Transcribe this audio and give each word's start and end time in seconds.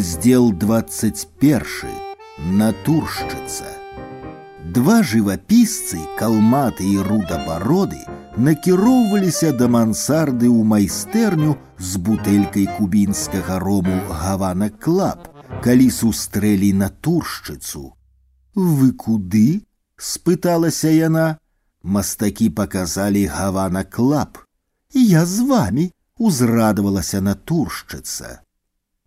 Раздел 0.00 0.52
21. 0.52 1.62
Натуршчыца. 2.56 3.68
Два 4.72 5.02
жывапісцы, 5.02 5.98
калматы 6.16 6.86
і 6.88 7.02
рудабароды 7.04 7.98
накіроўваліся 8.40 9.50
да 9.52 9.68
мансарды 9.68 10.48
ў 10.48 10.64
майстэрню 10.64 11.58
з 11.76 12.00
бутэлькай 12.00 12.64
кубінскага 12.78 13.58
рому 13.60 13.98
гавана 14.08 14.70
клаб, 14.72 15.28
калі 15.60 15.90
сустрэлі 15.92 16.72
натуршчыцу. 16.72 17.92
Вы 18.56 18.96
куды? 18.96 19.68
спыталася 20.00 20.88
яна. 20.88 21.36
Мастакі 21.84 22.48
паказалі 22.48 23.28
гавана 23.28 23.84
клаб. 23.84 24.40
Я 24.96 25.28
з 25.28 25.44
вами, 25.44 25.92
узрадавалася 26.16 27.20
натуршчыца. 27.20 28.40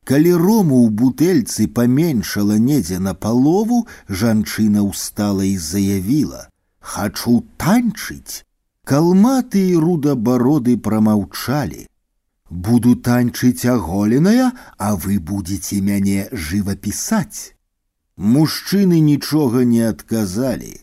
Калі 0.10 0.32
рому 0.42 0.78
ў 0.84 0.90
бутэльцы 1.00 1.66
паменшала 1.80 2.56
недзе 2.58 2.96
на 3.08 3.12
палову, 3.26 3.86
жанчына 4.22 4.82
ўстала 4.86 5.46
і 5.46 5.54
заявіла: « 5.66 6.90
Хачу 6.94 7.34
танчыць. 7.62 8.42
Калматы 8.90 9.62
і 9.70 9.78
рудабароды 9.84 10.76
прамаўчалі. 10.90 11.86
Буду 12.50 12.96
танчыць 12.96 13.70
аголеная, 13.70 14.50
а 14.82 14.96
вы 14.96 15.20
будете 15.20 15.78
мяне 15.78 16.26
жывапісаць. 16.34 17.54
Мужчыны 18.18 19.06
нічога 19.14 19.62
не 19.62 19.86
адказалі. 19.94 20.74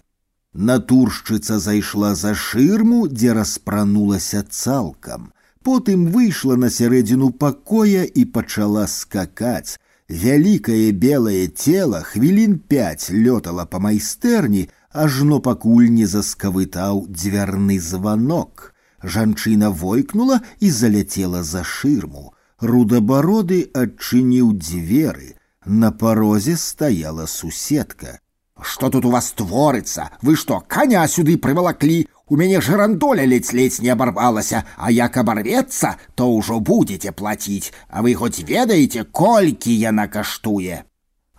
Натуршчыца 0.55 1.59
зайшла 1.59 2.15
за 2.15 2.39
шырму, 2.47 3.09
дзе 3.11 3.35
распранулася 3.35 4.47
цалкам 4.47 5.33
потым 5.67 6.07
выйшла 6.15 6.57
на 6.57 6.71
сярэдзіну 6.71 7.31
пакоя 7.43 8.05
і 8.05 8.25
пачала 8.37 8.87
скакаць. 8.87 9.79
Вялікае 10.09 10.93
белае 10.93 11.49
цела 11.49 12.03
хвілін 12.07 12.59
пяць 12.71 13.11
лётала 13.11 13.67
па 13.67 13.81
майстэрні, 13.83 14.69
ажно 14.93 15.41
пакуль 15.43 15.91
не 15.91 16.07
заскавытаў 16.07 17.07
дзвярны 17.11 17.79
званок. 17.81 18.73
Жанчына 19.03 19.71
войкнула 19.71 20.41
і 20.61 20.71
заляцела 20.71 21.43
за 21.43 21.65
шырму. 21.65 22.33
Рудабароды 22.61 23.67
адчыніў 23.75 24.55
дзверы. 24.55 25.35
На 25.67 25.91
парозе 25.91 26.57
стаяла 26.57 27.27
суседка. 27.27 28.21
Что 28.63 28.89
тут 28.89 29.05
у 29.05 29.11
вас 29.11 29.33
творыцца? 29.33 30.11
Вы 30.23 30.37
што, 30.37 30.61
каня 30.67 31.07
сюды 31.09 31.37
прывалаклі? 31.37 32.07
У 32.31 32.37
мяне 32.37 32.61
жырандоля 32.61 33.25
ледзь-ледзь 33.25 33.81
не 33.83 33.91
абарвалася, 33.95 34.65
а 34.77 34.91
як 34.91 35.17
абарвецца, 35.17 35.95
то 36.15 36.27
ўжо 36.35 36.59
будете 36.59 37.13
плаціць, 37.13 37.73
а 37.89 38.03
вы 38.03 38.15
хоць 38.15 38.43
ведаеце, 38.43 39.05
колькі 39.05 39.71
яна 39.71 40.09
каштуе. 40.11 40.83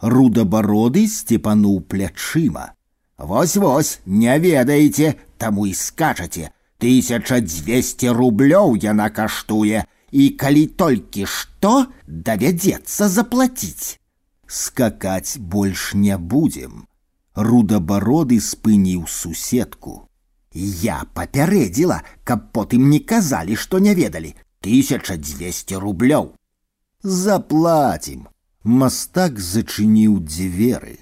Рудабароды 0.01 1.07
сцепануў 1.11 1.81
плячыма. 1.81 2.71
Вось-вось, 3.17 3.99
не 4.05 4.39
ведаеце, 4.39 5.15
таму 5.37 5.67
і 5.67 5.73
скачаце. 5.73 6.51
Тысяча 6.77 7.41
дзвесце 7.41 8.13
рублёў 8.13 8.77
яна 8.77 9.09
каштуе, 9.09 9.83
і 10.11 10.29
калі 10.39 10.67
толькі 10.67 11.25
што 11.25 11.87
давядзецца 12.07 13.09
заплаціць. 13.09 13.99
Скакаць 14.47 15.37
больш 15.37 15.93
не 15.93 16.17
будзем. 16.17 16.85
Рудабароды 17.35 18.39
спыніў 18.39 19.07
суседку. 19.07 20.07
Я 20.53 21.03
папярэдзіла, 21.13 22.01
каб 22.23 22.51
потым 22.51 22.89
не 22.89 22.99
казалі, 22.99 23.55
што 23.55 23.79
не 23.79 23.93
ведалі. 23.93 24.33
Тысяча 24.61 25.17
дзвесце 25.17 25.79
рублёў. 25.79 26.33
Заплатім. 27.03 28.27
Мастак 28.63 29.39
зачыніў 29.39 30.19
дзверы. 30.25 30.97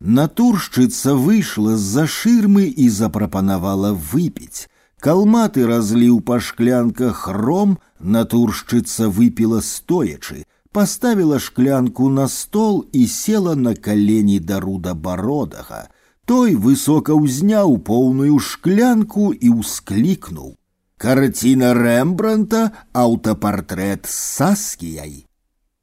Натуршчыца 0.00 1.14
выйшла 1.14 1.76
з-за 1.76 2.06
шырмы 2.06 2.66
і 2.66 2.88
запрапанавала 2.88 3.92
выпіць. 3.94 4.68
Калматы 5.00 5.66
разліў 5.66 6.20
па 6.26 6.38
шклянках 6.42 7.26
ром, 7.28 7.78
натуршчыца 7.98 9.08
выпіла 9.08 9.60
стоячы, 9.62 10.44
паставіла 10.72 11.38
шклянку 11.38 12.08
на 12.10 12.26
стол 12.28 12.84
і 12.92 13.06
села 13.06 13.54
на 13.54 13.74
калені 13.74 14.38
да 14.40 14.60
рудабародага. 14.60 15.88
Той 16.24 16.54
высока 16.54 17.16
ўзняў 17.16 17.78
поўную 17.88 18.38
шклянку 18.38 19.32
і 19.32 19.48
ўсклікнуў. 19.60 20.56
Карціна 20.98 21.72
Рэмбранта 21.78 22.60
аўтапартрэт 22.92 24.04
з 24.10 24.18
саскіяй. 24.36 25.14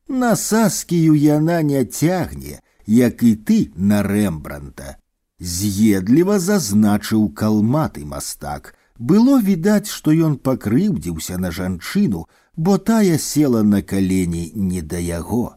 На 0.07 0.35
саскію 0.35 1.15
яна 1.15 1.61
не 1.61 1.85
цягне, 1.85 2.59
як 2.85 3.23
і 3.23 3.35
ты 3.35 3.71
на 3.75 4.03
Рэмбранта. 4.03 4.97
З'едліва 5.39 6.39
зазначыў 6.39 7.29
калматы 7.33 8.05
мастак. 8.05 8.75
Было 8.99 9.39
відаць, 9.39 9.89
што 9.91 10.11
ён 10.11 10.37
пакрыўдзіўся 10.37 11.37
на 11.37 11.51
жанчыну, 11.51 12.27
бо 12.55 12.77
тая 12.77 13.17
села 13.17 13.63
на 13.63 13.81
калені 13.81 14.51
не 14.55 14.81
да 14.81 14.97
яго. 14.97 15.55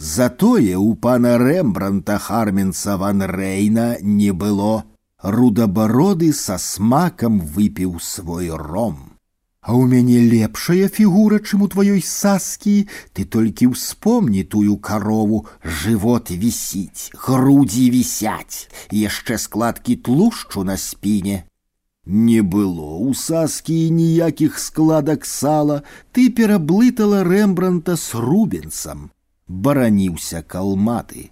Затое 0.00 0.76
у 0.76 0.94
пана 0.94 1.38
Рэмбранта 1.38 2.18
Харменса 2.18 2.96
ван 2.98 3.22
Рейна 3.22 3.96
не 4.00 4.30
было. 4.32 4.84
Рудабароды 5.22 6.32
са 6.32 6.58
смакам 6.58 7.40
выпіў 7.40 7.96
свой 8.00 8.50
ром. 8.50 9.16
А 9.62 9.72
ў 9.72 9.88
мяне 9.88 10.20
лепшая 10.20 10.86
фігура, 10.92 11.40
чым 11.40 11.64
у 11.64 11.68
тваёй 11.72 12.04
саскі, 12.04 12.86
ты 13.16 13.24
толькі 13.24 13.72
ўспомні 13.72 14.44
тую 14.44 14.76
карову, 14.76 15.48
жывот 15.64 16.30
вісіць, 16.30 17.10
грудзі 17.16 17.88
вісяць, 17.90 18.68
яшчэ 18.92 19.40
складкі 19.40 19.96
тлушчу 19.96 20.62
на 20.62 20.76
спіне. 20.76 21.48
Не 22.04 22.44
было 22.44 23.00
у 23.00 23.16
саскі 23.16 23.90
ніякіх 23.90 24.60
складак 24.60 25.24
сала, 25.24 25.82
ты 26.12 26.28
пераблытала 26.28 27.24
Рэмбранта 27.24 27.96
з 27.96 28.14
рубенсам 28.14 29.10
бараніўся 29.50 30.42
калматы. 30.42 31.30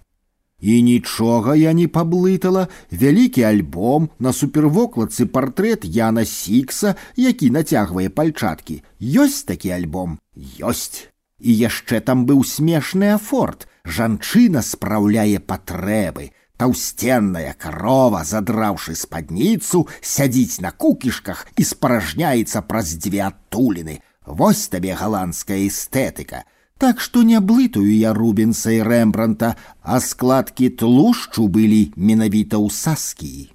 І 0.59 0.81
нічога 0.81 1.55
я 1.55 1.73
не 1.73 1.87
паблытала 1.87 2.67
вялікі 2.91 3.43
альбом 3.43 4.09
на 4.19 4.31
супервокладцы 4.33 5.27
партрэт 5.27 5.83
Яна 5.85 6.23
Сікса, 6.25 6.95
які 7.15 7.51
нацягвае 7.51 8.09
пальчаткі. 8.09 8.81
Ёсць 8.99 9.43
такі 9.43 9.75
альбом, 9.75 10.17
ёсць. 10.59 11.11
І 11.39 11.51
яшчэ 11.59 11.99
там 11.99 12.25
быў 12.25 12.47
смешны 12.47 13.11
афорт. 13.13 13.67
Жанчына 13.83 14.63
спраўляе 14.63 15.37
патрэбы. 15.39 16.31
Таўсценная 16.57 17.53
карова, 17.59 18.23
задраўшы 18.23 18.95
спадніцу, 18.95 19.85
сядзіць 19.99 20.63
на 20.63 20.71
кукішках 20.71 21.45
і 21.59 21.63
спаражняецца 21.67 22.63
праз 22.63 22.95
дзве 22.95 23.27
адтуліны. 23.27 23.99
Вось 24.25 24.67
табе 24.71 24.95
галандская 24.95 25.67
эстэтыка. 25.67 26.47
Так 26.79 26.99
што 26.99 27.23
не 27.23 27.39
блытаю 27.39 27.87
я 27.87 28.13
рубенса 28.13 28.71
і 28.75 28.81
рэмбранта, 28.83 29.55
а 29.81 29.99
складкі 29.99 30.69
тлушчу 30.69 31.47
былі 31.47 31.93
менавіта 31.95 32.59
ў 32.59 32.67
саскі. 32.69 33.51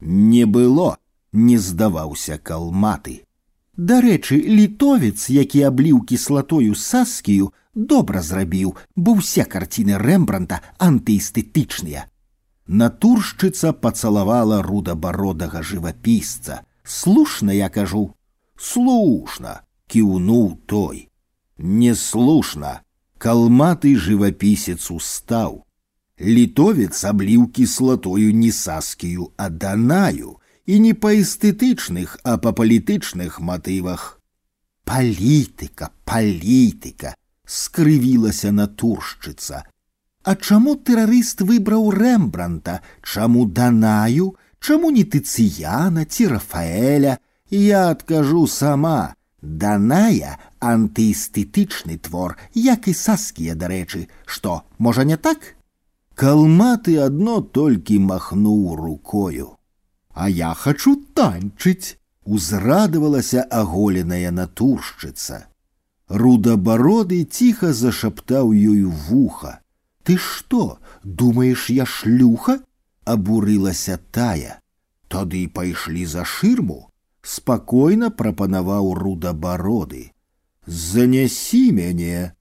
Не 0.00 0.46
было, 0.46 0.96
не 1.32 1.58
здаваўся 1.58 2.38
калматы. 2.38 3.22
Дарэчы, 3.76 4.36
літовец, 4.36 5.28
які 5.28 5.62
абліў 5.68 6.00
кіслатою 6.08 6.74
саскію, 6.74 7.52
добра 7.74 8.22
зрабіў, 8.22 8.76
бо 8.96 9.16
ўсе 9.20 9.44
карціны 9.44 9.96
рэмбранта 10.00 10.60
антыэстэтычныя. 10.78 12.08
Натуршчыца 12.66 13.72
пацалавала 13.72 14.62
рудабародага 14.62 15.62
жывапісца. 15.62 16.64
Слушна 16.84 17.52
я 17.52 17.68
кажу, 17.68 18.14
слушна, 18.56 19.62
кіўнуў 19.88 20.60
той. 20.66 21.08
Неслушно. 21.56 22.82
Калматый 23.18 23.94
живописец 23.94 24.90
устал. 24.90 25.64
Литовец 26.18 27.04
облил 27.04 27.48
кислотою 27.48 28.34
не 28.34 28.52
саскію, 28.52 29.32
а 29.36 29.48
данаю, 29.48 30.40
и 30.66 30.78
не 30.78 30.92
по 30.94 31.20
эстетычных, 31.20 32.18
а 32.24 32.38
по 32.38 32.52
палітычных 32.52 33.40
матывах. 33.40 34.20
Палітыка, 34.84 35.90
палітыка, 36.04 37.14
скрывілася 37.46 38.52
натуршчыца. 38.52 39.64
А 40.22 40.36
чаму 40.36 40.76
тэрарыст 40.76 41.42
выбраў 41.42 41.90
рэмбранта, 41.90 42.82
чаму 43.02 43.46
данаю, 43.46 44.36
чаму 44.60 44.90
не 44.90 45.02
тыцыяна 45.04 46.04
ці 46.06 46.26
рафаэля, 46.34 47.18
я 47.50 47.90
адкажу 47.90 48.46
сама. 48.46 49.14
Даная 49.46 50.38
антыэстэтычны 50.60 51.98
твор, 51.98 52.36
як 52.54 52.86
і 52.86 52.94
саскія, 52.94 53.54
дарэчы, 53.58 54.06
што, 54.24 54.62
можа 54.78 55.04
не 55.04 55.16
так? 55.16 55.56
Калматы 56.14 56.98
адно 57.02 57.40
толькі 57.40 57.98
махнуў 57.98 58.76
рукою. 58.76 59.56
А 60.14 60.28
я 60.28 60.54
хачу 60.54 60.94
танчыць, 61.18 61.98
узрадавалася 62.24 63.42
аголеная 63.42 64.30
натуршчыца. 64.30 65.46
Рудабароды 66.08 67.24
ціха 67.24 67.72
зашаптаў 67.72 68.52
ёй 68.52 68.84
вуха. 68.84 69.58
Ты 70.04 70.18
што, 70.18 70.78
думаеш, 71.02 71.70
я 71.70 71.86
шлюха? 71.86 72.60
абурылася 73.04 73.98
тая. 74.10 74.60
Тады 75.08 75.48
пайшлі 75.48 76.06
за 76.06 76.24
шырму, 76.24 76.90
спакойна 77.26 78.10
прапанаваў 78.10 78.94
рудабароды. 78.94 80.12
Занясі 80.66 81.64
мяне, 81.72 82.32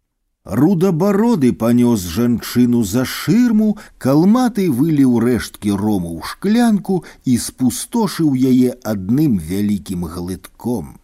Рудабароды 0.43 1.53
панёс 1.53 2.01
жанчыну 2.01 2.83
за 2.83 3.05
шырму, 3.05 3.77
калматы 4.01 4.71
выліў 4.73 5.19
рэшткі 5.21 5.75
рому 5.77 6.17
ў 6.17 6.25
шклянку 6.25 7.03
і 7.29 7.37
спустошыў 7.37 8.33
яе 8.33 8.73
адным 8.81 9.37
вялікім 9.37 10.09
глытком. 10.09 10.97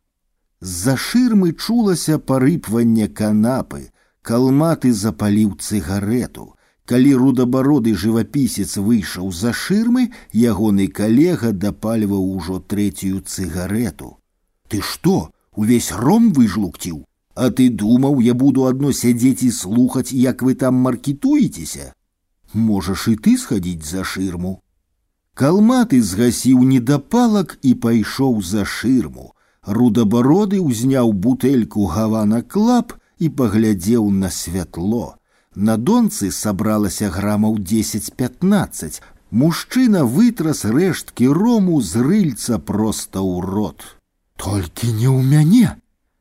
З-за 0.60 0.98
шырмы 0.98 1.54
чулася 1.54 2.18
парыпванне 2.18 3.08
канапы, 3.14 3.94
калматы 4.26 4.92
запаліў 4.92 5.54
цыгарету. 5.62 6.58
Калі 6.88 7.16
рудабароды 7.20 7.94
жывапісец 7.94 8.78
выйшаў 8.80 9.32
за 9.32 9.52
шырмы, 9.52 10.12
ягоны 10.32 10.88
калега 10.88 11.52
дапальваў 11.52 12.24
ужо 12.36 12.60
трэцюю 12.60 13.20
цыгарету. 13.22 14.18
Ты 14.70 14.82
што, 14.82 15.32
увесь 15.56 15.92
ром 15.92 16.32
выжлукціў? 16.32 17.04
А 17.36 17.50
ты 17.52 17.70
думаў, 17.70 18.20
я 18.20 18.34
буду 18.34 18.66
адно 18.66 18.92
сядзець 18.92 19.44
і 19.44 19.52
слухаць, 19.52 20.12
як 20.12 20.42
вы 20.42 20.56
там 20.56 20.80
маркетуецеся? 20.86 21.92
Можаш 22.54 23.08
і 23.12 23.16
ты 23.16 23.38
схадзіць 23.38 23.86
за 23.86 24.04
шырму. 24.04 24.62
Калматы 25.38 26.02
згасіў 26.02 26.64
недапалак 26.66 27.60
і 27.62 27.76
пайшоў 27.84 28.42
за 28.42 28.64
шырму. 28.66 29.34
Рудабароды 29.62 30.64
ўзняў 30.64 31.12
бутэльку 31.14 31.86
гавана 31.94 32.42
клап 32.42 32.96
і 33.20 33.30
паглядзеў 33.30 34.10
на 34.10 34.32
святло. 34.32 35.20
На 35.56 35.78
донцы 35.78 36.32
сабралася 36.32 37.10
грамаў 37.10 37.58
10-15. 37.58 39.02
Мужчына 39.32 40.04
вытрас 40.06 40.64
рэшткі 40.64 41.28
рому 41.34 41.82
з 41.82 42.04
рыльца 42.06 42.60
проста 42.60 43.20
ў 43.20 43.42
рот. 43.42 43.84
Толькі 44.38 44.94
не 44.94 45.10
ў 45.10 45.20
мяне, 45.26 45.70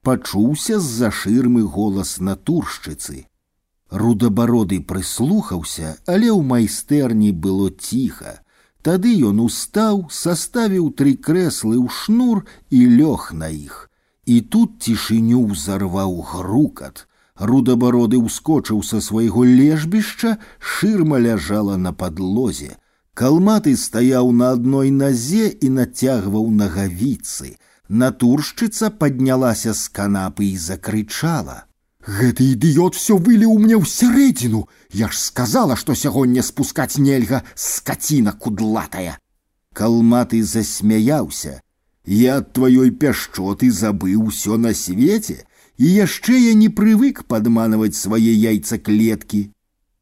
пачуўся 0.03 0.81
з-за 0.81 1.11
шырмы 1.13 1.63
голас 1.63 2.19
натуршчыцы. 2.19 3.27
Рудабароды 3.91 4.81
прыслухаўся, 4.81 6.01
але 6.07 6.33
ў 6.33 6.43
майстэрні 6.43 7.31
было 7.31 7.71
ціха. 7.71 8.41
Тады 8.83 9.13
ён 9.29 9.43
устаў, 9.45 10.07
саставіў 10.11 10.91
тры 10.99 11.15
крэслы 11.29 11.77
ў 11.79 11.87
шнур 11.91 12.43
і 12.71 12.81
лёг 12.99 13.31
на 13.35 13.53
іх. 13.53 13.91
І 14.27 14.41
тут 14.41 14.83
цішыню 14.83 15.43
ўзарваў 15.53 16.19
грукат. 16.33 17.07
Рудабароды 17.41 18.17
ўскочыў 18.17 18.81
са 18.81 19.01
свайго 19.05 19.45
лежбішча, 19.45 20.39
шырма 20.59 21.19
ляжала 21.21 21.77
на 21.77 21.93
падлозе. 21.93 22.77
Калматы 23.13 23.77
стаяў 23.77 24.33
на 24.33 24.51
адной 24.57 24.91
назе 24.91 25.49
і 25.49 25.69
нацягваў 25.77 26.49
нагавіцы. 26.53 27.57
Натуршчыца 27.89 28.91
паднялася 28.91 29.73
з 29.73 29.89
канапы 29.89 30.49
і 30.53 30.57
закрычала: « 30.57 32.17
Гэты 32.17 32.55
ідыёт 32.55 32.95
все 32.95 33.17
выліў 33.19 33.59
мне 33.59 33.77
ў 33.77 33.85
сярэдзіну. 33.85 34.69
Я 34.93 35.09
ж 35.09 35.19
сказала, 35.19 35.77
што 35.77 35.95
сягоння 35.95 36.43
спускаць 36.43 36.99
нельга 36.99 37.43
скаціна 37.55 38.33
кудлатая. 38.33 39.19
Калматы 39.75 40.43
засмяяўся. 40.43 41.61
Я 42.07 42.39
ад 42.39 42.53
тваёй 42.55 42.91
пяшчоты 42.91 43.71
забыў 43.71 44.31
усё 44.31 44.57
на 44.57 44.73
свеце, 44.73 45.45
і 45.81 45.87
яшчэ 45.93 46.39
я 46.39 46.55
не 46.55 46.69
прывык 46.69 47.23
падманваць 47.25 47.99
свае 47.99 48.33
яйцаклеткі. 48.33 49.51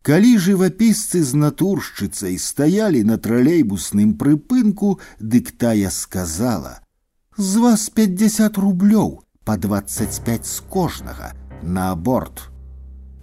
Калі 0.05 0.31
жывапісцы 0.46 1.22
з 1.25 1.32
натуршчыцай 1.43 2.38
стаялі 2.38 3.02
на 3.08 3.16
тралейбусным 3.16 4.14
прыпынку, 4.20 5.00
дык 5.19 5.52
тая 5.56 5.90
сказала: « 5.90 7.37
з 7.37 7.56
вас 7.56 7.88
50 7.90 8.58
рублёў 8.58 9.22
по 9.44 9.56
25 9.56 10.46
з 10.46 10.61
кожнага 10.61 11.32
на 11.62 11.93
аборт. 11.93 12.50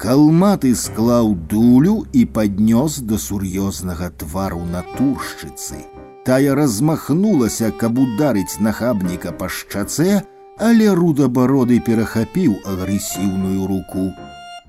Калматы 0.01 0.73
склаў 0.73 1.35
дулю 1.35 2.07
і 2.11 2.25
паднёс 2.25 2.99
да 3.05 3.21
сур'ёзнага 3.21 4.09
твару 4.09 4.65
натуршчыцы. 4.65 5.85
Тая 6.25 6.55
размахнулася, 6.55 7.69
каб 7.71 7.99
ударыць 8.01 8.57
нахабніка 8.59 9.31
па 9.31 9.49
шчацэ, 9.49 10.25
але 10.57 10.93
рудабароды 10.95 11.79
перахапіў 11.79 12.59
агрэсіўную 12.65 13.67
руку. 13.67 14.11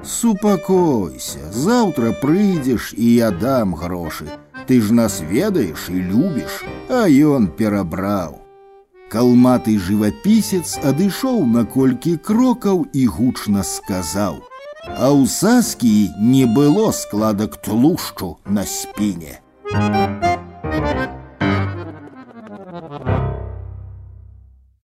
Супакойся, 0.02 1.44
заўтра 1.52 2.12
прыйдзеш 2.22 2.94
і 2.96 3.06
я 3.14 3.30
дам 3.30 3.74
грошы. 3.74 4.26
Ты 4.66 4.80
ж 4.80 4.94
нас 4.94 5.20
ведаеш 5.20 5.90
і 5.90 5.98
любіш, 6.10 6.64
а 6.88 7.06
ён 7.06 7.46
перабраў. 7.46 8.40
Калматы 9.12 9.76
жывапісец 9.78 10.80
адышоў 10.80 11.44
на 11.46 11.64
колькі 11.68 12.16
крокаў 12.16 12.86
і 12.92 13.06
гучна 13.06 13.62
сказаў: « 13.62 14.98
А 14.98 15.12
ў 15.12 15.28
саскі 15.28 16.10
не 16.18 16.46
было 16.46 16.90
складак 16.90 17.60
тлушчу 17.60 18.38
на 18.46 18.64
спіне. 18.64 19.38
Thank 19.72 20.24
you. 20.24 20.25